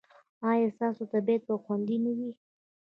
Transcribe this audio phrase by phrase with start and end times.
[0.49, 2.31] ایا ستاسو طبیعت به خوندي نه وي؟